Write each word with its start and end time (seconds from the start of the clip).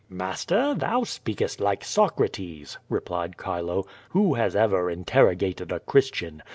"Master, 0.09 0.73
thou 0.73 1.03
speakest 1.03 1.59
like 1.59 1.83
Socrates," 1.83 2.79
replied 2.89 3.35
Chilo. 3.39 3.85
"Who 4.09 4.33
has 4.33 4.55
ever 4.55 4.89
interrogated 4.89 5.71
a 5.71 5.79
Christian? 5.79 6.41